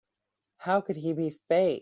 [0.57, 1.79] How could he be a fake?